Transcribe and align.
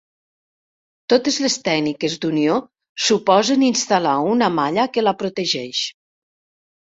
Totes 1.13 1.35
les 1.43 1.57
tècniques 1.67 2.15
d'unió 2.23 2.55
suposen 3.07 3.67
instal·lar 3.67 4.15
una 4.31 4.49
malla 4.61 4.87
que 4.95 5.03
la 5.05 5.13
protegeix. 5.23 5.83